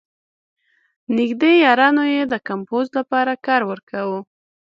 نېږدې 1.15 1.51
یارانو 1.65 2.03
یې 2.13 2.21
د 2.27 2.33
کمپوز 2.47 2.85
لپاره 2.97 3.33
کار 3.45 3.61
ورکاوه. 3.71 4.19